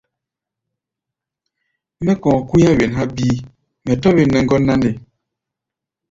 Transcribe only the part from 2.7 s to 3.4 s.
wen há̧ bíí,